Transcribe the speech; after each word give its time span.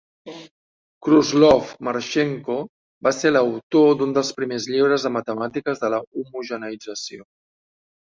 Khruslov, 1.07 1.73
Marchenko 1.87 2.55
va 3.07 3.13
ser 3.17 3.31
l'autor 3.31 3.91
d'un 3.99 4.15
dels 4.15 4.31
primers 4.39 4.65
llibres 4.77 5.05
de 5.09 5.13
matemàtiques 5.19 5.79
sobre 5.83 5.93
la 5.97 6.01
homogeneïtzació. 6.23 7.21